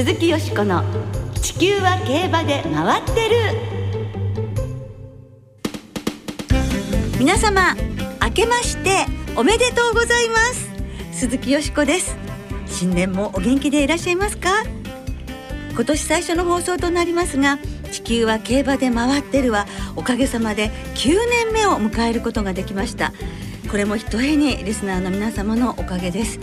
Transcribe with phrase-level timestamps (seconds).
[0.00, 0.82] 鈴木よしこの
[1.42, 3.36] 地球は競馬で回ってる。
[7.18, 7.76] 皆様
[8.22, 9.04] 明けまして
[9.36, 10.70] おめでとうございます。
[11.12, 12.16] 鈴木よしこです。
[12.66, 14.64] 新年もお元気でいらっしゃいますか？
[15.74, 17.58] 今年最初の放送となりますが
[17.92, 21.10] 地球は競馬で回ってるはおかげさまで9
[21.44, 23.12] 年目を迎えることができました。
[23.70, 26.40] これもひとえにリスナーの皆様のおかげです。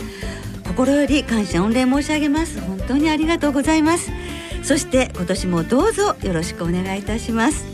[0.78, 2.60] 心より感謝御礼申し上げます。
[2.60, 4.12] 本当にありがとうございます。
[4.62, 7.66] そして今年もどうぞよろしくお願いいたします。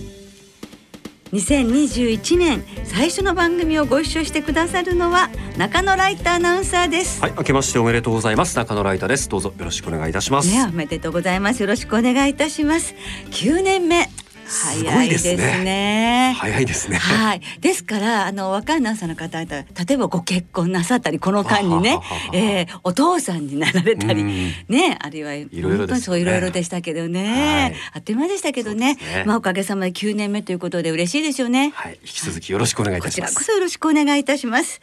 [1.31, 7.21] 2021年最初の番組をご一緒してくださるのは中野ライターアナウンサーです。
[7.21, 8.57] はい、明けましておめでとうございます。
[8.57, 9.29] 中野ライターです。
[9.29, 10.49] どうぞよろしくお願いいたします。
[10.49, 11.61] ね、おめでとうございます。
[11.61, 12.95] よろしくお願いいたします。
[13.33, 14.09] 9年目
[14.47, 15.65] すご早いですすね。
[15.65, 16.97] ね早いですね。
[16.97, 22.01] はい、ですからあの若いアナーの方々例えばご結婚なさったりこの間にね
[22.33, 24.29] えー、お父さんになられたりうん。
[24.69, 27.75] ねあるいは本当にそういろいろでしたけどね、はい。
[27.95, 28.97] あっという間でしたけどね。
[29.27, 31.73] まあおかげさまで9年目ということで嬉しいですよね。
[31.75, 33.35] はい、引き続きよろしくお願いいこたします。
[33.35, 34.81] ちらこそよろしくお願いいたします。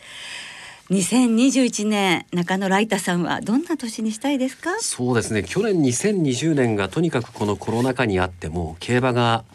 [0.91, 4.71] 2021年中野ライタさんはどんな年にしたいですか？
[4.81, 5.41] そうですね。
[5.43, 9.45] 去年2020年がとにかくこのコロナ禍にあっても競馬が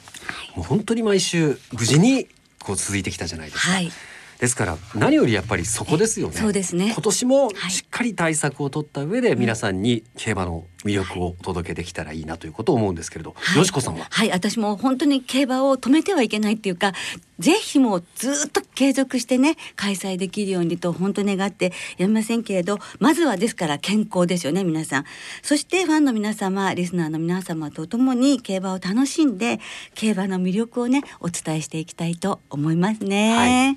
[0.54, 2.26] もう本当に毎週無事に
[2.58, 3.70] こう続いてきたじゃないですか。
[3.72, 3.90] はい。
[4.38, 6.34] ですから何よりやっぱりそこですよね。
[6.34, 14.06] そうですね今年もはいしっかり対策を取った上で皆さんに競馬の魅力をお届けできたらいいなということを思うんですけれど、はいよしこさんは？
[14.08, 16.92] はい、私も本当に競馬を止めてはいけないっていうか、
[17.40, 25.04] ぜひもうずっと継続してね、開催できるようにと本当願ってやめませんけれど、まずはですから健康ですよね、皆さん。
[25.42, 29.58] そしてファンの皆様、リスナーの皆様とともに競馬を楽しんで、
[29.94, 33.76] 競馬の魅力をね、お伝えしていきたいと思いますね。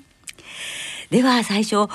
[1.10, 1.88] では最初、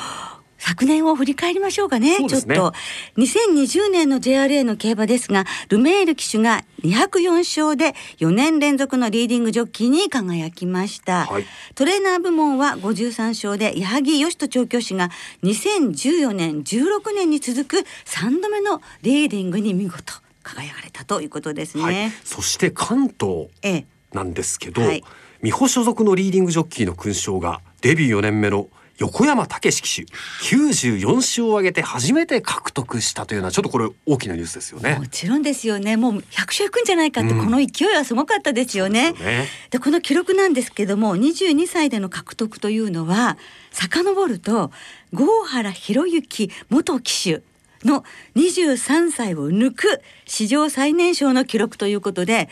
[0.66, 2.18] 昨年を振り返りましょうかね。
[2.20, 2.28] ね。
[2.28, 2.74] ちょっと。
[3.18, 11.46] 2020年の JRA の競馬ですがルメール騎手が204勝で4年連続のリーディングジョッキーに輝きました、はい。
[11.76, 15.12] トレーナー部門は53勝で矢作義人調教師が
[15.44, 22.12] 2014年16年に続く3度目のリーディングに見事輝かれたということですね、はい。
[22.24, 23.86] そして関東ええ。
[24.14, 25.04] なんですけど、はい。
[25.44, 30.12] 美穂所属のリーディングジョッキーの勲章がデビュー4年目の横山武史騎手
[30.56, 34.96] 94勝を挙げて初めて獲得したというのはちょっとこれ大きなニュースですよね。
[34.96, 35.06] も。
[35.06, 35.96] ちろんですよね。
[35.96, 37.46] もう100勝いくんじゃないかって、うん。
[37.46, 39.12] この勢いはすごかったですよね。
[39.12, 39.48] ね。
[39.70, 43.38] でこの記録なんですけども22歳での獲得というのは
[43.72, 44.72] 遡ると
[45.14, 47.44] 郷原博之元騎手
[47.88, 48.04] の
[48.36, 52.50] 23歳を抜く史上最年少の記録ということで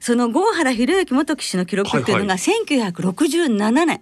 [0.00, 4.00] その郷原博之元騎手の記録というのが1967年、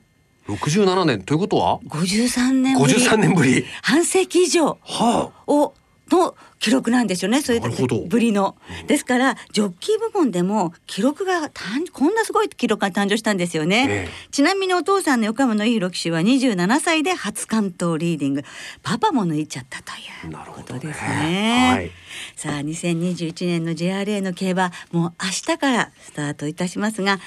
[0.49, 3.65] 67年ということは？53年ぶり53年ぶり。
[3.83, 5.75] 半世紀以上はを
[6.11, 7.43] の記録なんですよね。
[7.43, 8.57] それなるほどぶりの。
[8.87, 13.87] ですからジョッキー部門でも記録が誕こんなすごい記録が誕生したんですよね。
[13.89, 18.45] ええちなみにお父さんの横山義弘騎手は27歳で初関東リーディング。
[18.83, 21.71] パパも抜いちゃったというなるほどねことですね。
[21.75, 21.91] はい
[22.37, 27.21] さあ2021年の JRA の競馬もう明日からスタートいたしますが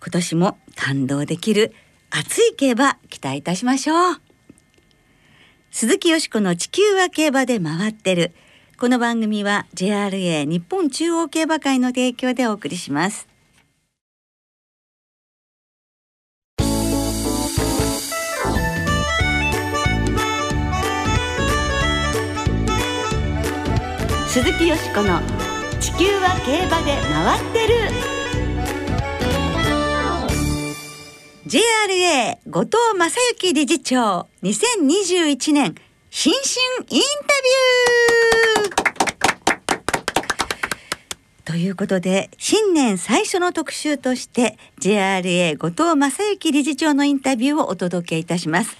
[0.00, 1.74] 今年も感動できる
[2.10, 4.20] 熱い競馬期待いたしましょう。
[5.70, 8.32] 鈴木よしこの地球は競馬で回ってる。
[8.78, 13.28] この番組は JRA 日本中央競馬会の提供でお送りします。
[24.28, 25.20] 鈴木よしこの
[25.80, 28.17] 地球は競馬で回ってる。
[31.48, 35.74] JRA 後藤正幸理事長2021年
[36.10, 37.28] 新春インタ
[38.60, 38.82] ビュー。
[41.46, 48.76] ということで新年最初の特集として JRA 後藤正幸理事長のインタビューをお届けいたします。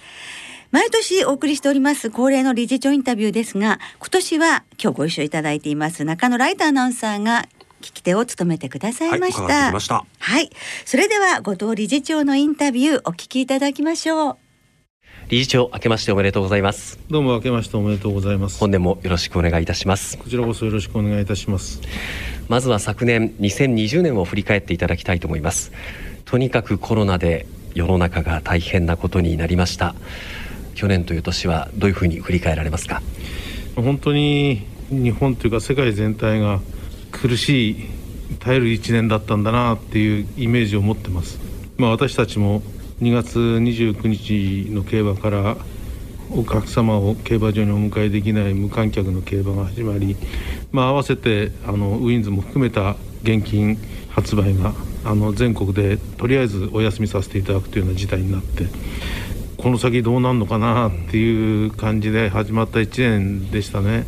[0.69, 7.47] 毎年お送りしております恒例の理事長インタビューですが今年は今日ご一緒いただいています中野ライターアナウンサーが
[7.81, 10.05] 聞き手を務めてくださいました、はいした。
[10.19, 10.49] はい。
[10.85, 14.37] それでは後藤理事長のインタビューお聞きいただきましょう。
[15.29, 16.99] 理事長明けましておめでとうございます。
[17.09, 18.59] どうも明けましておめでとうございます。
[18.59, 20.17] 本年もよろしくお願いいたします。
[20.17, 21.81] こちらこそよろしくお願いいたします。
[22.47, 25.71] まずは昨年2020年を振り返っていただきたいと思います。
[26.25, 27.45] とにかくコロナで
[27.75, 29.93] 世の中が大変なことになりました。
[30.73, 33.03] 去年という年はどういうふうに振り返られますか？
[33.75, 36.59] 本当に日本というか世界全体が
[37.11, 37.75] 苦しい
[38.39, 41.39] 耐える一年だったんだなっていうイメージを持ってます。
[41.77, 42.61] まあ私たちも
[43.01, 45.57] 2月29日の競馬から
[46.31, 50.15] お客様を競馬場にお迎えできない無観客の競馬が始まり、
[50.71, 53.77] まあ、合わせてあのウィンズも含めた現金
[54.09, 54.73] 発売が
[55.05, 58.67] あの全国でとりあえずお休みさせていただくというような事態になって
[59.57, 64.05] この先どうなるのかなっていう感じで始まった1年でしたね。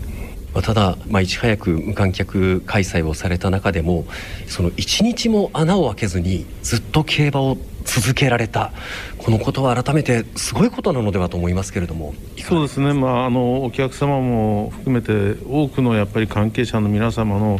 [0.53, 4.05] ま、ただ、まあ、いち早く無観客開催をされた中でも
[4.47, 8.71] その一日も穴を開けずにずっと競馬を続けられた。
[9.17, 17.59] このことは改めてすごいことなのではと思いますけれどもそうですね、まあ、あのお客様も含めて多くのやっぱり関係者の皆様の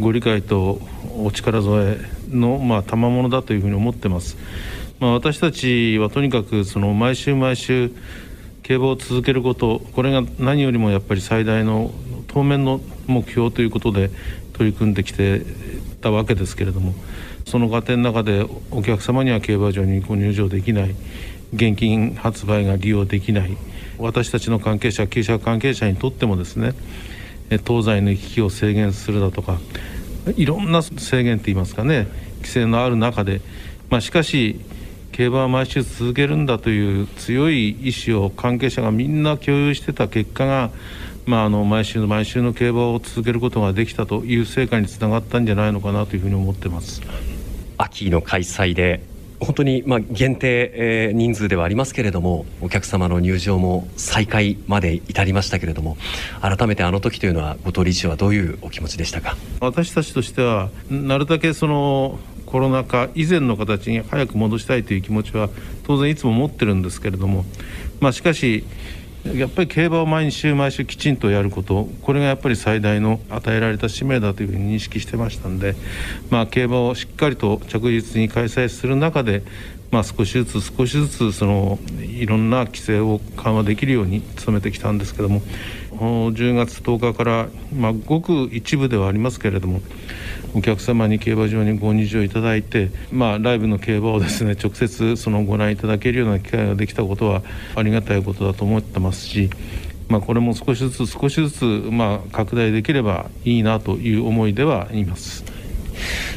[0.00, 0.80] ご理解と
[1.16, 4.36] お力添えの、まあ、賜物だというふうに思ってます。
[4.98, 7.92] まあ、私たちはとにかくその毎週毎週
[8.62, 11.92] 競馬を続けることこれが何よりもやっぱり最大の
[12.36, 14.10] 当面の目標ということで
[14.52, 15.40] 取り組んできて
[16.02, 16.92] たわけですけれども
[17.46, 20.94] その過程の中でお客様には競馬場にご入場できない
[21.54, 23.56] 現金発売が利用できない
[23.96, 26.74] 私たちの関係者旧車関係者にとってもですね
[27.48, 29.58] 東西の行き来を制限するだとか
[30.36, 32.06] いろんな制限といいますかね
[32.40, 33.40] 規制のある中で、
[33.88, 34.60] まあ、しかし
[35.12, 40.70] 競馬は毎週続けるんだという強い意志を関係者がみんな共有してた結果が、
[41.26, 47.02] まあ、あの毎週の毎週の競馬を続けることができたという成果につながったんじゃないのかなというふうに思ってます。
[47.78, 49.02] 秋の開催で
[49.38, 55.98] 本当にまあ限定、えー、人数ではありますけれどもお客様の入場も再開まで至りましたけれども
[56.40, 59.36] 改めてあの時というのは後藤理事長はどういうお気持ちでしたか？
[59.60, 65.50] 私たちとしてはなるだけそのコロナ禍以前の形に早く戻したいという気持ちは
[65.82, 67.44] 当然いつも持ってるんですけれども、
[68.00, 68.64] まあ、しかし
[69.34, 75.74] やっぱり競馬を毎週毎週きちんとやることこれがやっぱり最大の与えられた使命だというふうに認識してましたんで、
[76.30, 79.42] まあ、競馬をしっかりと着実に開催する中で、
[79.90, 85.40] まあ、少しずつ少しずつそのいろんな規制を緩和できるように努めてきたんですけども
[85.90, 89.80] 10月10日から、まあ、ごく一部ではありますけれども
[90.56, 97.42] お客様に競馬場にご入場いただいて、まあ、ライブの競馬をですね直接そのご覧いただけるような機会ができたことは
[97.74, 99.50] ありがたいことだと思ってますし、
[100.08, 105.44] まあ、これも少しずつ少しずつ、まあ、拡大できればいいなという思いではいます。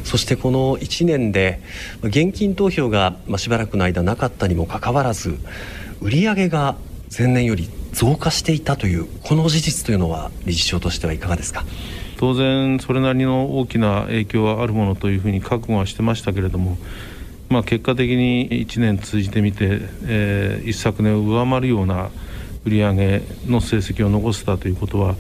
[0.04, 1.62] そしてこの1年で
[2.04, 5.38] 現金投票がしばらくの間なかったにもかかわらず
[6.02, 6.76] 売上が
[7.18, 11.64] 前年より増加していたというこの事実というのは理事長としてはいかがですか？
[12.20, 16.78] 当然それなりの大きな影響はあるものというふうに覚悟はしてましたけれども、
[17.48, 22.10] まあ、結果的に1年通じてみて、えー、一昨年を上回るような
[22.66, 25.16] 売り上げの成績を残せたということは、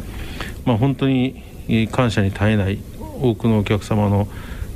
[0.65, 1.41] まあ、本当に
[1.89, 2.79] 感謝に堪えない
[3.21, 4.27] 多くのお客様の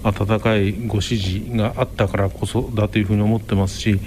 [0.03, 3.99] 温かいご支持があったからこそだというふうに思ってますし、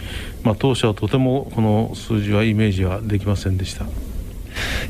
[0.42, 3.84] まあ、当初はとてもこの数字はイメージはできませんでした。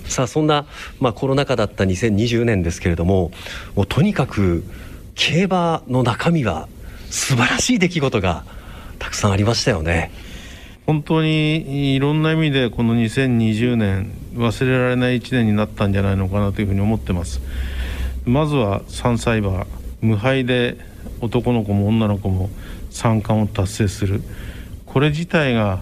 [0.08, 0.66] さあそんな、
[1.00, 3.30] まあ、コロナ禍だった2020年ですけれども
[3.74, 4.64] もうとにかく
[5.14, 6.68] 競馬の中身は
[7.10, 8.44] 素晴らしい出来事が
[8.98, 10.10] たくさんありましたよね。
[10.86, 17.40] 本当にいろんな意味でこの2020年忘れられない1年になったんじゃないのかなというふうに思ってます
[18.24, 19.66] まずは3歳馬
[20.00, 20.78] 無敗で
[21.20, 22.50] 男の子も女の子も
[22.90, 24.22] 三冠を達成する
[24.84, 25.80] これ自体が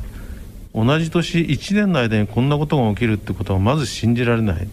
[0.75, 4.67] 同じ年1年の間にこんなことが起きるってことはまず信じられない。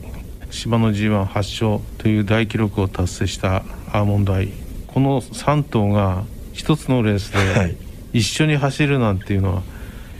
[0.49, 3.57] 芝の G1 発勝という大記録を達成した
[3.91, 4.51] アーモンドアイ。
[4.87, 6.23] この3頭が
[6.53, 7.77] 一つのレースで
[8.13, 9.61] 一緒に走るなんていうのは、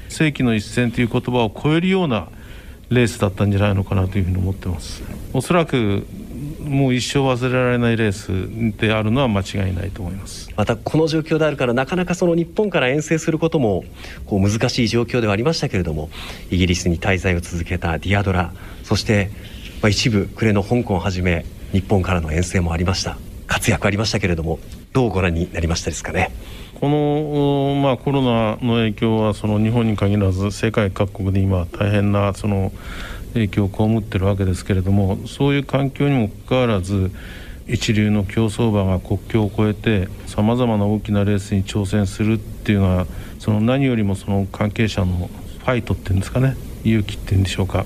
[0.08, 2.28] 世紀の一戦という言葉を超えるような
[2.90, 5.02] レースだったんじゃないのかなというふうに思ってます。
[5.34, 6.06] おそらく
[6.72, 10.50] もう一生忘れられないレースであるのは間違いないと思います。
[10.56, 13.84] またこの状況であるからなかなかその日本から遠征することも
[14.26, 16.10] こう難しい状況ではありましたけれども
[16.50, 19.30] イギリスに滞在を続けたディアドラそして
[19.82, 23.18] まあ一部暮れの香港をはじめ日本からの遠征もありました。
[23.48, 24.60] 活躍ありましたけれども
[24.94, 26.32] どうご覧になりましたですかね？
[26.82, 32.72] この、まあ、コロナの影響はその日本に限らず世界各国で今大変なその
[33.36, 37.12] 影響を被ってるわけですけれどもそういう環境にもかかわらず
[37.68, 43.06] 一流の競走馬が国境を越えてさまざまな大きなレースに挑戦するっていうのは
[43.38, 47.86] その何よりもその関係者のファイトっていうんですかね勇気っていうんでしょうか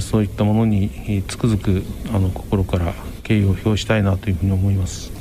[0.00, 5.19] そういったものにつくづくあの心から敬意を表したいなというふうに思います。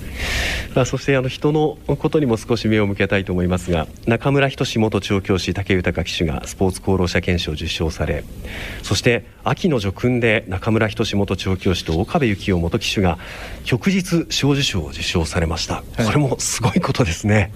[0.75, 8.23] まあ、そしてあの人のことにも少し目を向けたいと思いますが中村仁元調教師武豊騎手がスポーツ功労者憲章を受賞され
[8.83, 13.17] そして秋の叙勲で中村仁元調教師と岡部幸男元騎手が
[13.63, 17.51] 旭日小綬章を受賞されました、これもすごいことですね。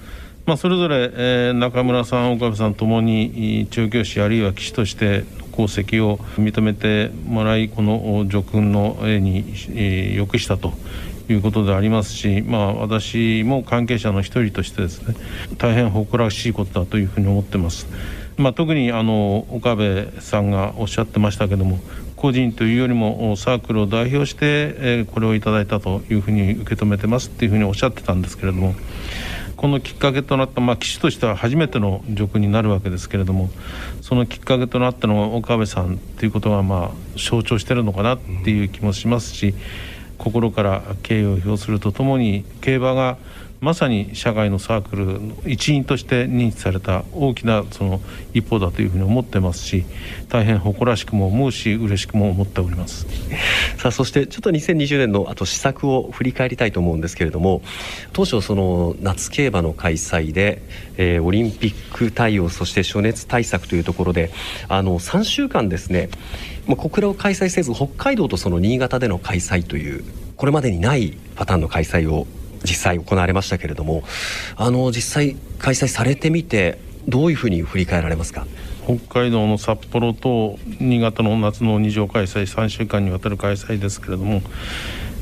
[0.46, 10.74] まあ、それぞれ、えー、中村さん岡部さんともに調教師あるいは騎手として功績を認めてもらいこの叙勲の絵に、えー、よくしたと
[11.30, 15.16] いうことでありますし、まあ、私も関係者の一人としてですね
[15.58, 17.88] 大変誇らしいことだというふうに思ってます。
[18.36, 21.80] まあ、特にあの岡部さんがおっしゃってましたけども
[22.16, 28.74] 個人というよりもサークルを代表して、これをいただいたというふうに受け止めてますっていうふうにおっしゃってたんですけれども
[29.64, 33.50] このきっかけとなった、まあ、騎手としては初めての叙勲になるわけですけれども
[34.02, 39.56] そのきっかけとなったのは岡部さんということがまあ象徴してるのかなっていう気もしますし
[40.18, 43.18] 心から敬意を表するとともに競馬が
[43.64, 48.02] まさに社会のサークルの一員として認知された大きなその
[48.34, 49.86] 一歩だというふうに思ってますし
[50.28, 53.08] 大変誇らしくも思うし嬉しくも思っております。
[53.80, 57.62] さあそしてちょっと2020年のあと施策を振り返りたいと思うんですけれども
[58.12, 60.62] 当初その夏競馬の開催で、
[60.98, 64.30] えー、オリンピック対応そして暑熱対策というところで
[64.68, 66.10] あの3週間ですね
[66.66, 70.04] まあ、小倉を開催せず北海道とその新潟での開催という
[70.38, 72.26] これまでにないパターンの開催を
[72.64, 74.04] 実際行われましたけれども
[74.56, 78.46] あの実際開催されてみてどういうふうに振り返られますか？
[78.86, 84.42] 北海道の札幌と新潟の夏の二条開催3週間にわたる開催ですけれども、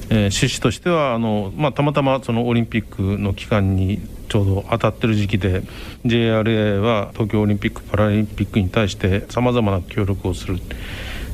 [0.10, 5.62] えー、趣旨としてはあの、まあ、たまたまそのオリンピックの期間にちょうど当たってる時期で
[6.06, 10.58] JRA は東京オリンピック・パラリンピックに対してさまざまな協力をする。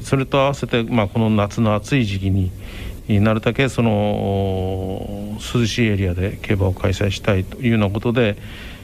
[0.02, 2.52] それと合わせて、まあ、この夏の暑い時期に
[3.10, 8.38] なるだけその涼しいエリアで競馬を開催したいというようなことで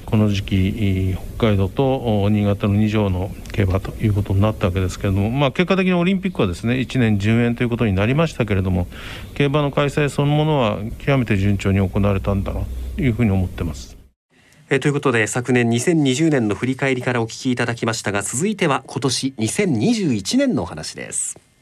[0.05, 8.87] この時期北海道と新潟の2条の競馬ということになったわけですけれども、まあ、結果的にオリンピックはですね1年10円ということになりましたけれども
[9.33, 12.61] 競馬の開催そのものは極めて順調に行われたんだな
[12.95, 13.97] というふうに思ってます。
[14.69, 21.52] えということで昨年2020年の振り返りからお聞きいただきましたが続いては今年2021年のお話です。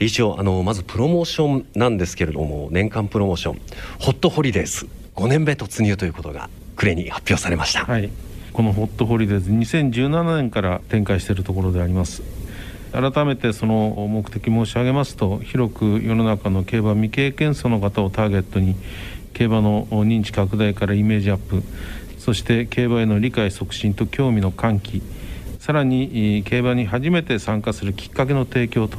[0.00, 3.60] 理事長あのまずプロモーションなんですけれども年間プロモーション
[4.00, 8.10] ホットホリデース5年目突入ということが暮れに発表されました、はい、
[8.54, 12.22] このホットホリデーズ2017年から展開しているところであります。
[12.92, 18.74] 改めてその目的申し上げますと広く世の中の競馬未経験者の方をターゲットに
[19.32, 21.62] 競馬の認知拡大からイメージアップ
[22.18, 25.02] そして競馬への理解促進と興味の喚起
[25.60, 28.98] さらに競馬に初めて参加するきっかけの提供と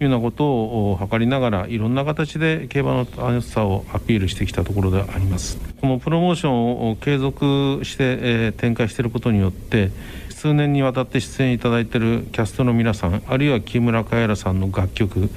[0.00, 5.58] いうようなことを図りながらいろんな形で競馬の楽しさをアピールしてきたところであります。
[5.80, 9.90] このプロモーションを継続して、え、展開していることによって
[10.30, 15.30] 数年にわたって出演いただいているキャストの皆さんあるいは木村カエラさんの楽曲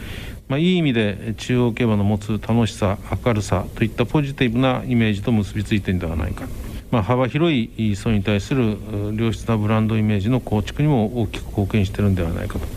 [0.50, 6.46] まあ、いい意味で中央競馬の持つ楽しさ明るさといったポジティブなイメージと結びついているのではないか、
[6.94, 8.78] まあ、幅広い層に対する
[9.16, 12.68] 良質なブランドイメージの構築にも大きく貢献しているのではないかと。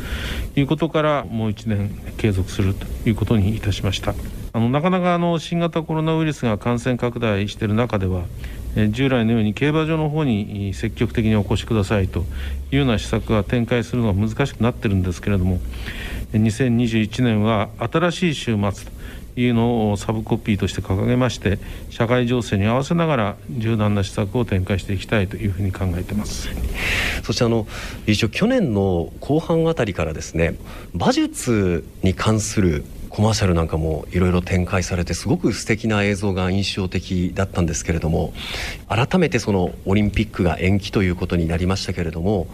[0.59, 4.15] いうことからもう1年継続するということにいたしました。
[4.55, 8.25] あのなかなかあの新型コロナウイルスが感染拡大している中では
[8.89, 12.21] 従来のように競馬場の方に積極的にお越しくださいと
[12.71, 15.61] いうような施策が展開するのが難しくなってるんですけれども
[16.33, 18.96] 2021年は新しい週末
[19.37, 21.59] のをサブコピーとして掲げまして
[21.91, 26.49] 社会情勢に合わせながら柔軟な施策を展開していきたいというふうに考えてます。
[27.23, 27.67] そしてあの
[28.07, 30.55] 一応去年の後半あたりからですね
[30.95, 32.85] 馬術に関する
[33.17, 38.35] コマーシャルなんかもいろいろ展開されてすごく素敵な映像が印象的だったんですけれども
[38.89, 42.47] 改めてそのオリンピックが延期ということになりましたけれども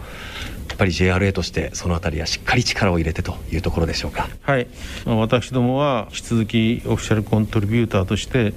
[0.73, 4.29] っぱり JRA としてそのあたりはしっかり力を入れてというところでしょうか。
[4.41, 4.67] はい。
[5.05, 8.53] 私どもは引き続きオフィシャルコントリビューターとして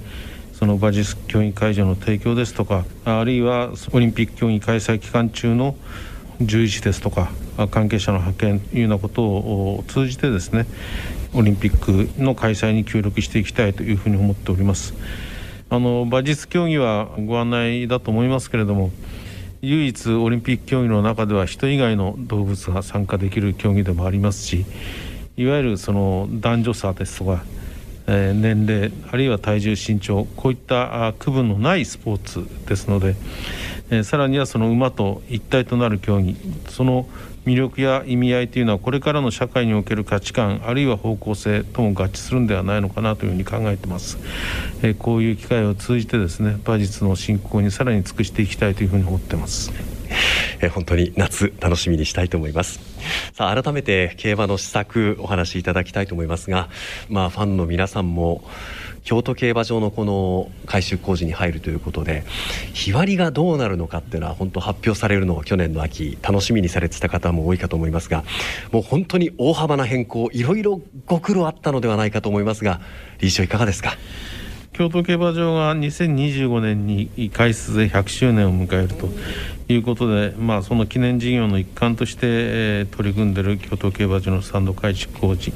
[0.53, 5.75] その馬術競技会場の提供ですとかあるいはオリンピック競技開催期間中の
[6.39, 7.29] 獣医師ですとか
[7.69, 10.65] 関係者の派遣というようなことを通じてですね
[11.33, 14.93] オリンピックの開催に協力していきたいというふうに思っております。
[15.69, 18.91] あの馬術競技はご案内だと思いますけれども
[19.61, 24.65] 唯一オリンピック競技の中では人以外の動物が参加できる競技でもありますし
[25.35, 27.43] いわゆるその男女差ですとか、
[28.07, 33.15] えー、年齢あるいは体重身長こういった区分のないスポーツですので、
[33.89, 36.35] えー、さらにはその馬と一体となる競技。
[36.69, 37.07] その
[37.47, 44.17] 魅力や意味合いというのはこれからの社会における価値観あるいは方向性とも合致するんではないのかなというふうに考えてます、
[44.81, 49.71] えー、こういう機会を通じてですね馬術の振興にさらに尽くしていきたいというふうに思ってます。
[50.59, 52.81] えー、本当に夏楽しみにしたいと思います。
[53.33, 56.67] さあ改めて競馬の施策お話しいただきたいと思いますが
[57.07, 58.43] まあファンの皆さんも
[59.07, 62.25] 京都競馬場のこの改修工事に入るということで
[62.73, 68.25] 日割りがどうなるのかっていうのは本当発表されるのを去年の秋楽しみにされてた方も多いかと思いますが
[68.73, 72.81] もう本当に大幅な変更いろいろご苦労あったのではないかと思いますが
[73.21, 73.95] 理事長いかがですか？
[74.73, 79.09] 京都競馬場が2025年に開設で100周年を迎えると
[79.73, 85.51] いうことで、まあ、その記念事業の一環として、えー、取り組んでいる京都競馬場のスタンド改築工事。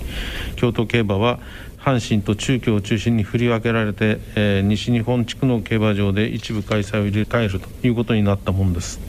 [0.55, 1.39] 京都競馬は
[1.83, 8.99] 阪神と中京を中心に振り分けられて、えー、西日本地区の競馬場で一部開催を入れ替えるということになったものです。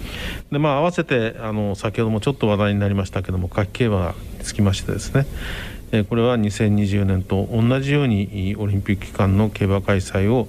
[0.50, 10.48] でまあ、合わせてあの先ほどもちょっと話題になりましたけども夏季競馬につきましてですねこれは2020年と同じようにオリンピック期間の競馬開催を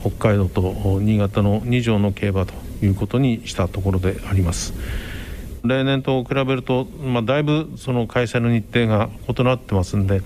[0.00, 4.74] 北海道と新潟の2条の競馬ということにしたところであります。
[5.64, 10.22] 例年と比べると、まあ、だいぶその開催の日程が異なってますんで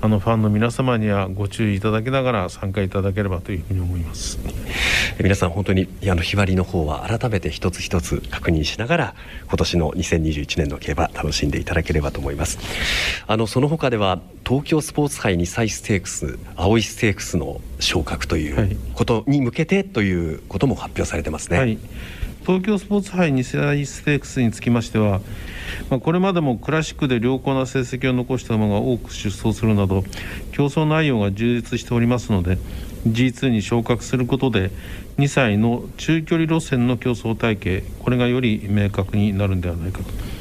[0.00, 4.38] あのファンの皆様にはご注意いただきながら参加いただければというふうに思います。
[5.18, 9.14] 皆さん本当にあの日割りの方は改めて一つ一つ確認しながら
[9.48, 12.58] 今年の2021年の競馬楽しんでいただければと思います。
[13.26, 21.78] あのその他では東京スポーツ杯2歳ステークス青いステークスの昇格ということに向けてということも発表されてますね、はい
[22.46, 25.20] 東京スポーツ杯2世ステークスにつきましては、
[25.90, 30.04] まあ、これまでもクラシックで良好な成績を残した馬が多く出走するなど
[30.52, 32.58] 競争内容が充実しておりますので
[33.08, 34.70] G2 に昇格することで
[35.18, 40.35] 2歳の中距離路線の競争体系これがより明確になるんではないかと。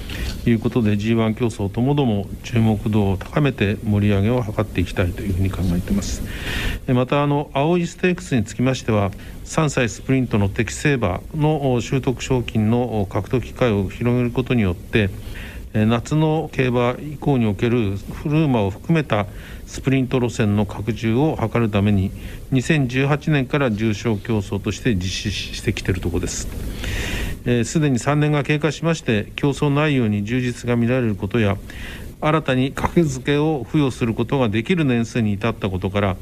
[0.50, 6.22] いうことで G1 競争ともども注目度を高めて盛り上げを図っていきたいというふうに考えています
[6.88, 9.12] またあの青いステークスにつきましては
[9.46, 15.10] 3歳スプリントの適正馬の習得賞金の獲得機会を広げることによって
[15.74, 19.25] 夏の競馬以降におけるフルーマを含めた
[19.66, 22.12] スプリント路線の拡充を図るために
[22.54, 26.48] 2018年から重賞競争として実施してきているところです。
[27.46, 31.58] す、えー、で、に3年が経過しまして競争内容に充実が見られることや
[32.25, 36.18] 新たに格付けを付与することができる年数に至ったことから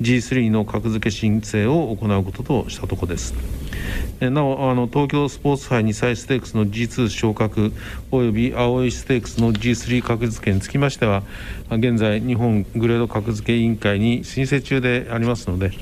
[0.00, 3.34] G3 の格付け申請を行うこととしたところです。
[4.20, 7.72] なおあの東京スポーツ杯2歳ステークスの G2 昇格
[8.12, 11.24] および青いステークスの G3 格付けにつきましては
[11.70, 15.72] 現在日本グレード格付け委員会に申請中でありますので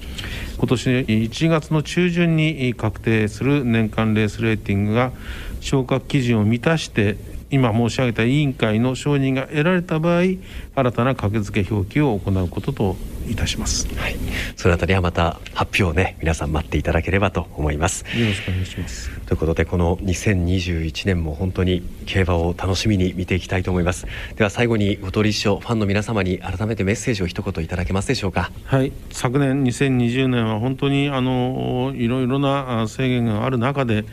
[0.57, 5.12] 今年1月の中旬に確定する年間レースレーティングが
[5.61, 7.17] 昇格基準を満たして
[7.51, 12.97] 今申し上げた委員会の承認が得られた場合新たな格付け表記を行うことと
[13.29, 14.17] いたします、はい、
[14.57, 18.05] そのあたりはまた発表ね皆さん待っていただければと思います。
[18.19, 19.11] よろしくお願いします。
[19.27, 24.07] ということでこの2021年も本当に競馬を楽しみに見ていきたいと思います。
[24.37, 28.51] では最後に後藤理事長ファンの皆様に改めてメッセージを一言いただけますでしょうか。
[28.65, 28.93] はい。
[29.11, 34.05] 昨年2020年は本当にあのいろいろな制限がある中で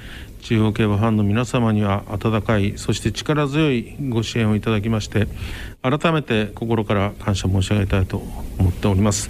[0.43, 5.29] 中央競馬ファンの皆様には温かいそして力強いご支援をいただきまして
[5.81, 8.17] 改めて心から感謝申し上げたいと
[8.59, 9.29] 思っております。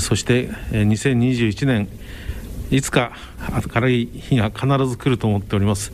[0.00, 1.88] そして2021年
[2.70, 3.12] いつか
[3.74, 5.92] 明るい日が必ず来ると思っております。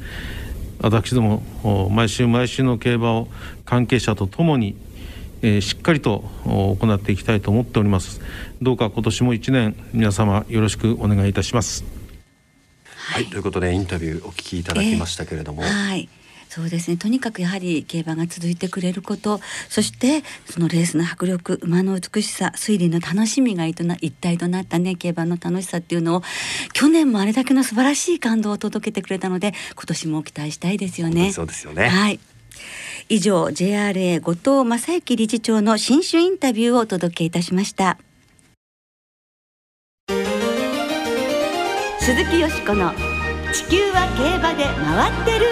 [0.81, 1.43] 私ども
[1.91, 3.29] 毎週毎週の競馬を
[3.65, 4.77] 関係者とともに
[5.61, 8.21] しっかりと行っていきたいと思っております。
[8.63, 12.04] どうか今年も1年皆様よろしくお願いいたします。
[13.05, 16.09] はい、ということでインタビューお聞きいただきましたけれども、えー、はい。
[16.49, 16.97] そうですね。
[16.97, 19.41] とにかくやはり競馬が続いてくれること。
[19.69, 26.23] そしてそのレースの迫力馬の美しさ推理の楽しみが一体となったね競馬の楽しさっていうのを
[26.73, 31.33] 去年もあれだけの素晴らしい感動を届けてくれたので今年も期待したいですよね。
[31.33, 31.89] そうですよね。
[31.89, 32.21] はい。
[33.09, 37.99] 以上 JRA 後藤正幸理事長の新種インタビューをお届けいたしました。
[42.05, 42.93] 鈴木よしこの
[43.51, 45.47] 地球は競馬で回ってる。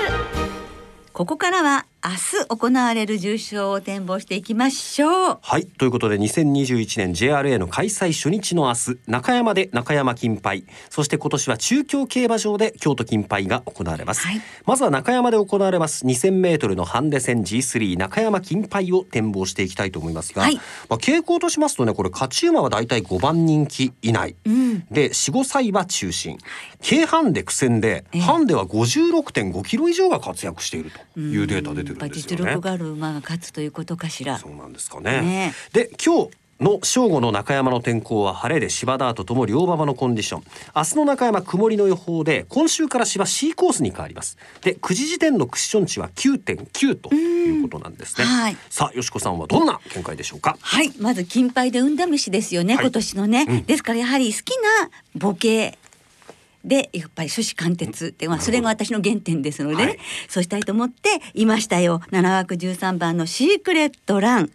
[1.14, 5.38] ここからは明日行われる重賞を展望していきましょう。
[5.40, 5.66] はい。
[5.66, 10.64] ということで2021年 JRA の開催初日の明日中山で中山金杯。
[10.90, 20.60] そして今年は中京競馬場で京都金杯が行われます、はい、まずは中山で行われます2000メートルのハンデ戦 G3 中山金杯を展望していきたいと思いますが、はい、ま
[20.90, 26.38] あ傾向としますとねこれ勝ち馬はだいたい5番人気以内、うん、で45歳は中心。
[26.86, 32.36] 軽ハンデ苦戦で、ハンデは56.5キロ以上が活躍しているというデータ出てるんですよね。
[32.36, 34.38] 実力がある馬が勝つということかしら。
[34.38, 35.20] そうなんですかね。
[35.20, 35.54] ね。
[35.72, 40.44] で今日の正午の中山の天候は晴れで芝ダートとも両馬場のコンディション。
[40.76, 44.38] 明日の中山曇りの予報で今週から芝 C コースに変わります。
[44.60, 50.56] で9時時点のクッション値は9.9ということなんですね、はい、さあよしこさんはどんな見解でしょうか？
[50.60, 50.92] はい。
[51.00, 54.50] まず金杯で運試しですよね、はい、今年のね、うん、ですからやはり好き
[54.80, 55.76] なボケ
[56.64, 59.98] でやっぱり初子貫徹って、まあ、それが私の原点ですので、はい、
[60.28, 62.00] そうしたいと思っていましたよ。
[62.10, 64.50] 7枠13番のシークレットラン。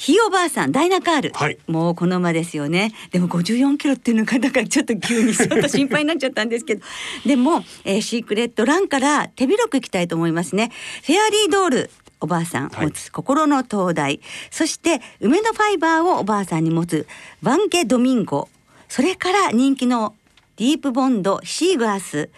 [0.00, 2.94] ひいおばあさんダイナカール、はい、もうこの馬ですよね。
[3.10, 6.82] でも54キロっていうのがだからちょっと急にちょっと心配になっちゃったんですけど。
[7.26, 10.72] でも、えー、シークレットランから手広くいきたいと思いますね。
[11.04, 17.06] フェアリードールおばあさん持つ心の灯台、はい、そして梅のファイバーをおばあさんに持つ
[17.42, 18.48] バンケドミンゴ。
[18.88, 20.14] それから人気の
[20.60, 22.28] ディープボンドシーグアス。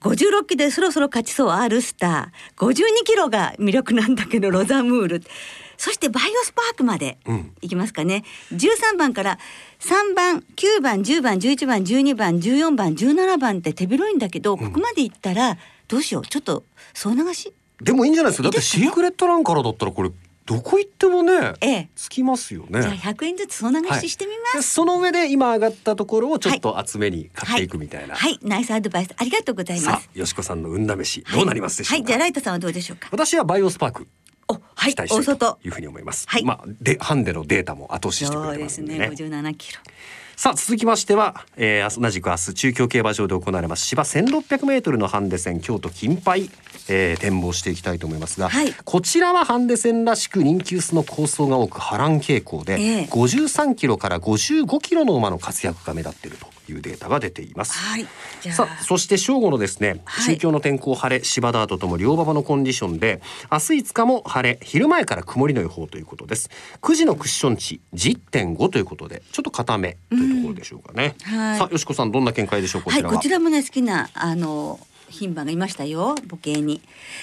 [0.00, 2.60] 56期でそろそろ勝ちそうアールスター。
[2.60, 5.22] 52キロが魅力なんだけどロザムール。
[5.76, 7.16] そしてバイオスパークまで
[7.60, 9.38] いきますかね、うん、13番から
[9.78, 16.26] 3番9番10番11番12番14番17番って手広いんだけど、ここまでいったらどうしよう？
[16.26, 17.52] ちょっと総流し？
[17.80, 18.48] でもいいんじゃないですか？
[18.48, 20.10] だってシークレットランからだったらこれ
[20.46, 22.82] どこ行ってもね、ええ、つきますよね。
[22.82, 28.14] じゃあ100円ずつ総流ししてみます、はい、その上で今上がったところをちょっと厚めに買っていくみたいな。
[28.14, 30.10] はい、はい、ナイスアドバイスありがとうございます。
[30.12, 31.94] よしこさんの運試しどうなりますでしょうか？
[31.96, 33.08] はい、じゃあライトさんはどうでしょうか？
[33.10, 34.06] 私はバイオスパーク。
[34.48, 36.26] お、はい、期待したいというふうに思います。
[36.28, 38.88] はい、まあでハンデのデータも後押ししてくれてますね。
[38.88, 39.80] そうですね、57キロ。
[40.36, 46.50] さあ続きましては、えー、同じく明日中京競馬場で行われます芝1600メートルのハンデ戦京都金杯、
[46.88, 57.78] えー、展望していきたいと思いますが、はい、こちらはハンデ戦らしく人気薄の構想が多く波乱傾向で、えー、53キロから55キロの馬の活躍が目立っているというデータが出ています。
[57.78, 58.06] はい、
[58.52, 66.50] さあそして正午のですね、中京の天候晴れ芝ダートとも両馬場のコンディションで明日5日も晴れ昼前から曇りの予報ということです。
[66.82, 71.14] 9時のクッション値10.5ということでちょっと固めというところでしょうかね。
[71.30, 74.78] うんはい、さあよしこさんどんな見解でしょうこちらは、はい、こちらもね好きなあの
[75.10, 76.80] 牝馬がいましたよ母系に。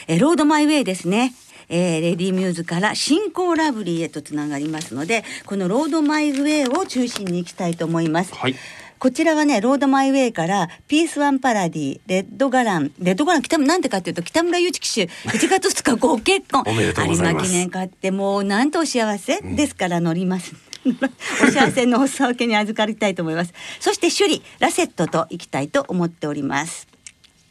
[0.08, 1.34] えロードマイウェイですね。
[1.72, 8.36] えー、レディミューズからシンコウラブリーへとつながりますのでこのロードマイウェイを中心に行きたいと思います。
[8.36, 8.56] はい
[9.02, 16.62] こちらはね、ロードマイウェイからピースワンパラディ、レッドガラン、レッドガラン北なんでかっていうと北村友一騎手1月2日ご結婚。
[16.68, 17.48] おめでとうございます。
[17.48, 20.54] 有馬記念買ってもうなんとお幸せ、うん、ですから乗ります。
[21.44, 23.56] お幸せのお裾分けに預かりたいと思います。
[23.80, 26.88] そしてシュリ、ラセットと行きたいと思っております。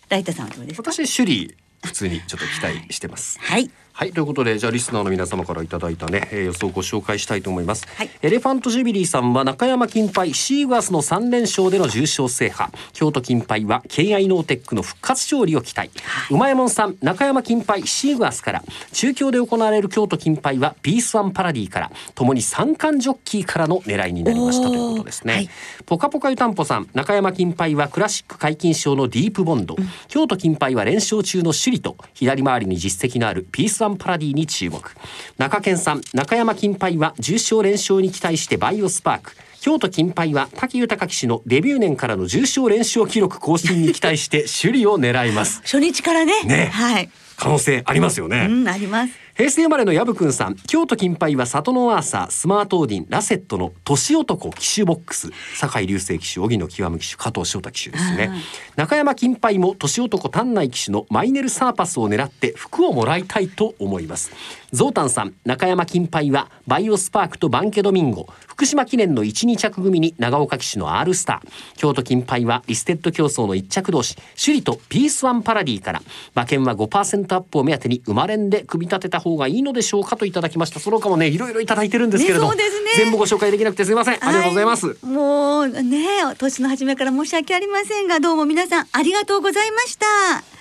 [0.08, 0.92] ライトさんはどうですか？
[0.92, 3.40] 私シュリ普通にちょっと期待してます。
[3.40, 3.62] はい。
[3.62, 3.70] はい
[4.12, 12.70] ということでじゃあリスナーの皆様からいただいたね、えー、予想をご紹介したいと思います、はい、エレファントジュビリーさんは中山金杯ヒシイグアスの3連勝での重賞制覇。
[12.92, 18.62] 京都金杯はケイアイノーテックの復活勝利を期待、はい、うまえもんさん中山金杯ヒシイグアスから。
[18.92, 21.90] 中京で行われる京都金杯はピースワンパラディから。
[22.14, 25.50] ともに三冠ジョッキーからの狙いになりましたということですね、はい、
[25.86, 34.94] ポカポカ湯たんぽさん中山金杯はクラシック解禁賞のディープボンド、うん、京都金杯は連勝中の首里と左回りに実績のあるピースワンパラディに注目。
[35.38, 39.32] 中堅さん中山金杯は重賞連勝に期待してバイオスパーク。
[39.60, 45.60] 京都金杯は滝豊騎手のデビュー年からの重賞連勝記録更新に期待して首里を狙います。
[45.64, 46.42] 初日からね。
[46.44, 46.70] ね。
[46.72, 47.10] はい。
[47.40, 50.56] 可能性ありますよね、うん、あります平成生まれの薮くんさん。
[50.66, 55.30] 京都金杯は里のアーサースマートオーディンラセットの年男騎手ボックス。
[55.56, 58.30] 酒井流星騎手荻野極騎手加藤翔太騎手ですね。
[58.76, 64.30] 中山金杯も年男丹内騎手のマイネルサーパスを狙って服をもらいたいと思います。
[64.72, 68.28] ゾウタンさん中山金杯はバイオスパークとバンケドミンゴ
[68.60, 71.78] 福島記念の12着組に長岡騎手の R スター。
[71.78, 74.16] 京都金杯はリステッド競争の1着同士。
[74.36, 76.02] 首里とピースワンパラディから
[76.34, 80.78] 馬券は5%アップを目当てに生まれんで組み立てた方がいいのでしょうかといただきました。
[80.78, 90.59] その他もねいろいろいただいてるんですけれども、ねね、全部ご紹介できなくてすみません、ありがとうございますもうね年の初めから申し訳ありませんがどうも皆さんありがとうございました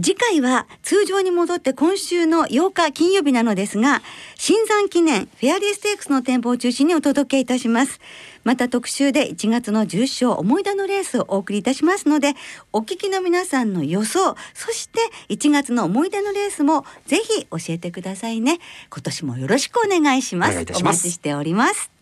[0.00, 4.00] 次回は通常に戻って今週の8日金曜日なのですが、
[4.36, 8.00] 新山記念フェアリーステークスの店舗を中心にお届けいたします。
[8.44, 12.34] また特集で1月の重賞思い出のレースをお送りいたしますので、
[12.72, 18.58] お聞きの皆さんの予想、そして1月の思い出のレースもぜひ教えてくださいね。
[18.90, 20.58] 今年もよろしくお願いします。
[20.76, 21.97] お待ちしております。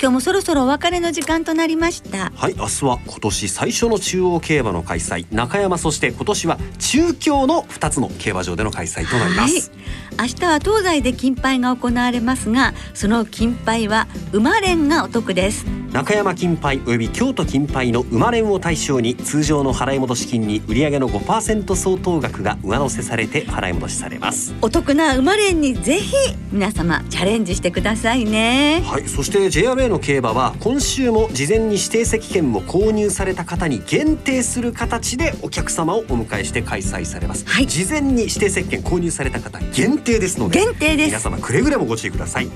[0.00, 2.30] 今日もそろそろお別れの時間となりました。
[2.36, 5.26] はい明日は今年最初の中央競馬の開催。
[5.34, 9.72] 中山そして今年は中京の2つの競馬場での開催となります、
[10.16, 15.66] はい、明日は東西で金杯が行われますがその金杯は馬連がお得です。
[15.92, 24.54] 中山金杯および京都金杯の馬連を対象に通常の払い戻し金に売上の5%相当額が上乗せされて払い戻しされます。
[24.60, 26.14] お得な馬連にぜひ
[26.52, 28.82] 皆様チャレンジしてくださいね。
[28.84, 41.06] はいそして JRA の競馬は今週も事前に指定席券を購入された方に限定する形でお客様をお迎えして開催されます、はい、事前に指定席券購入された方限定ですので限定です。
[41.08, 42.48] 皆様くれぐれもご注意ください。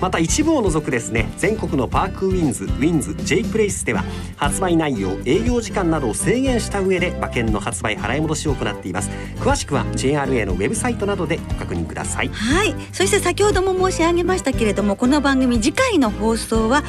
[0.00, 4.02] また一部を除くですね全国のパークウィンズウィンズ J プレイスでは
[4.36, 9.10] 発売内容営業時間などを制限した上で馬券の発売払い戻しを行っています。
[9.36, 12.28] 詳しくは JRA のウェブサイトなどでご確認ください。
[12.28, 12.74] はい。
[12.92, 16.79] そして先ほども申し上げましたけれどもこの番組次回の放送は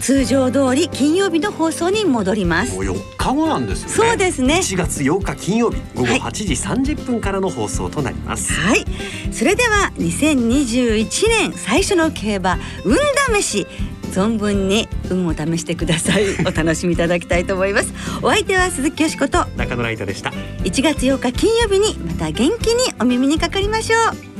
[0.00, 2.74] 通常通り金曜日の放送に戻ります。
[2.74, 3.94] もう4日後なんですよね。
[3.94, 4.54] そうですね。
[4.56, 6.52] 1月8日金曜日午後8時
[6.94, 8.52] 30分からの放送となります。
[8.52, 8.84] はい。
[9.32, 12.96] それでは2021年最初の競馬運
[13.40, 13.66] 試し
[14.12, 16.24] 存分に運を試してください。
[16.46, 17.92] お楽しみいただきたいと思います。
[18.22, 20.32] お相手は鈴木よしこと中野ライトでした。
[20.62, 24.36] 1月8日金曜日にまた元気にお耳にかかりましょう。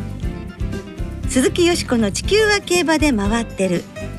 [1.29, 3.83] 鈴木よしこの地球は競馬で回ってる